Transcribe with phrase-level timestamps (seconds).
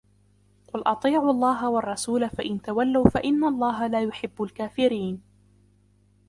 [0.73, 5.21] قل أطيعوا الله والرسول فإن تولوا فإن الله لا يحب الكافرين